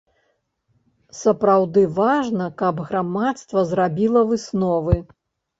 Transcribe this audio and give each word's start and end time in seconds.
Сапраўды, 1.23 1.83
важна, 1.99 2.47
каб 2.63 2.75
грамадства 2.89 3.65
зрабіла 3.73 4.25
высновы. 4.31 4.99